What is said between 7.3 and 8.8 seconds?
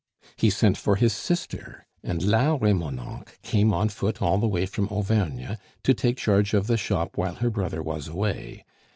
her brother was away.